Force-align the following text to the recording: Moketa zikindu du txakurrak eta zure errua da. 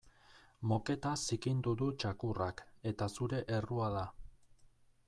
Moketa 0.71 1.11
zikindu 1.25 1.75
du 1.83 1.91
txakurrak 2.05 2.65
eta 2.95 3.13
zure 3.19 3.45
errua 3.61 3.93
da. 3.99 4.05